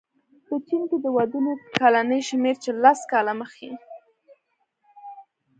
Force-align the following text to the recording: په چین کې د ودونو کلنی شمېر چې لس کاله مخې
په 0.47 0.55
چین 0.67 0.81
کې 0.89 0.97
د 1.03 1.07
ودونو 1.17 1.51
کلنی 1.79 2.19
شمېر 2.29 2.55
چې 2.63 2.71
لس 2.83 2.99
کاله 3.11 3.33
مخې 3.41 3.71